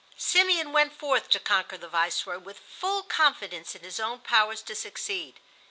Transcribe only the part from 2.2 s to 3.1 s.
with full